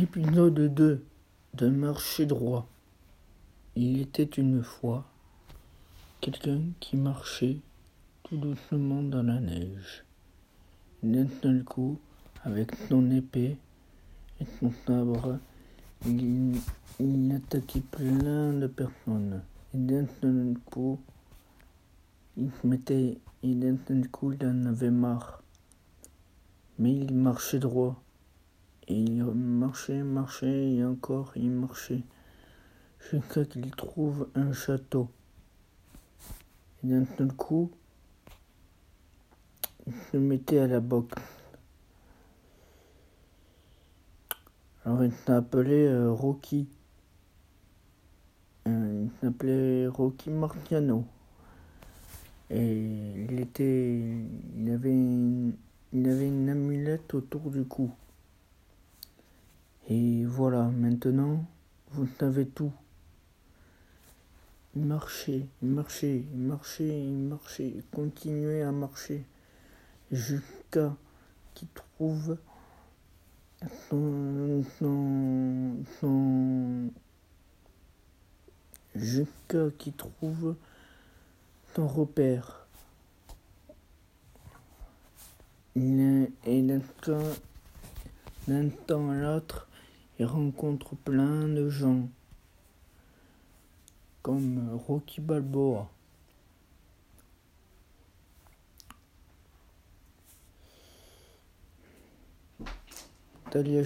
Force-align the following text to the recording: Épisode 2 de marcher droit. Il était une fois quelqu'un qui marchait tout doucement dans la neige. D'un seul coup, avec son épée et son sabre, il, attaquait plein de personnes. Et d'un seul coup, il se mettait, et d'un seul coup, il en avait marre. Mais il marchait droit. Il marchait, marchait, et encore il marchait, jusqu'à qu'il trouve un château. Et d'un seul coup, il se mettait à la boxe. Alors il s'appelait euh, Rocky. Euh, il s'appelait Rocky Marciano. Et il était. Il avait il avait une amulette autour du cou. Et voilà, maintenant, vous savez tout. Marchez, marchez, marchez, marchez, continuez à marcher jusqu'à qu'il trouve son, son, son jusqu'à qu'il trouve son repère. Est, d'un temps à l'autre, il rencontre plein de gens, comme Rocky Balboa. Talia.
Épisode 0.00 0.72
2 0.72 1.04
de 1.54 1.68
marcher 1.68 2.24
droit. 2.24 2.68
Il 3.74 4.00
était 4.00 4.22
une 4.22 4.62
fois 4.62 5.04
quelqu'un 6.20 6.60
qui 6.78 6.96
marchait 6.96 7.56
tout 8.22 8.36
doucement 8.36 9.02
dans 9.02 9.24
la 9.24 9.40
neige. 9.40 10.04
D'un 11.02 11.26
seul 11.42 11.64
coup, 11.64 11.98
avec 12.44 12.76
son 12.88 13.10
épée 13.10 13.56
et 14.40 14.44
son 14.60 14.70
sabre, 14.86 15.40
il, 16.06 16.54
attaquait 17.34 17.80
plein 17.80 18.52
de 18.52 18.68
personnes. 18.68 19.42
Et 19.74 19.78
d'un 19.78 20.06
seul 20.20 20.54
coup, 20.64 21.00
il 22.36 22.52
se 22.62 22.66
mettait, 22.68 23.18
et 23.42 23.52
d'un 23.52 23.76
seul 23.88 24.08
coup, 24.08 24.30
il 24.32 24.46
en 24.46 24.66
avait 24.66 24.92
marre. 24.92 25.42
Mais 26.78 26.94
il 26.94 27.12
marchait 27.16 27.58
droit. 27.58 28.00
Il 28.90 29.22
marchait, 29.24 30.02
marchait, 30.02 30.72
et 30.72 30.84
encore 30.84 31.32
il 31.36 31.50
marchait, 31.50 32.02
jusqu'à 33.10 33.44
qu'il 33.44 33.70
trouve 33.70 34.28
un 34.34 34.52
château. 34.52 35.10
Et 36.82 36.86
d'un 36.88 37.04
seul 37.16 37.32
coup, 37.32 37.70
il 39.86 39.92
se 40.10 40.16
mettait 40.16 40.58
à 40.58 40.66
la 40.66 40.80
boxe. 40.80 41.22
Alors 44.84 45.04
il 45.04 45.12
s'appelait 45.12 45.86
euh, 45.86 46.10
Rocky. 46.10 46.66
Euh, 48.66 49.04
il 49.04 49.10
s'appelait 49.20 49.86
Rocky 49.86 50.30
Marciano. 50.30 51.04
Et 52.48 53.26
il 53.28 53.38
était. 53.38 54.00
Il 54.56 54.70
avait 54.70 54.94
il 55.92 56.08
avait 56.08 56.28
une 56.28 56.48
amulette 56.48 57.12
autour 57.14 57.50
du 57.50 57.64
cou. 57.64 57.90
Et 59.90 60.24
voilà, 60.26 60.64
maintenant, 60.64 61.46
vous 61.92 62.06
savez 62.18 62.46
tout. 62.46 62.72
Marchez, 64.76 65.48
marchez, 65.62 66.26
marchez, 66.34 67.06
marchez, 67.06 67.82
continuez 67.90 68.60
à 68.62 68.70
marcher 68.70 69.24
jusqu'à 70.12 70.94
qu'il 71.54 71.68
trouve 71.68 72.36
son, 73.88 74.62
son, 74.78 75.76
son 76.00 76.90
jusqu'à 78.94 79.70
qu'il 79.78 79.94
trouve 79.94 80.54
son 81.74 81.88
repère. 81.88 82.66
Est, 85.76 86.62
d'un 88.48 88.68
temps 88.86 89.10
à 89.10 89.14
l'autre, 89.14 89.68
il 90.18 90.26
rencontre 90.26 90.96
plein 90.96 91.48
de 91.48 91.68
gens, 91.68 92.08
comme 94.22 94.76
Rocky 94.86 95.20
Balboa. 95.20 95.88
Talia. 103.50 103.84